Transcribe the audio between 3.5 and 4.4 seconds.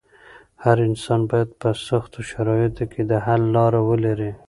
لاره ولري.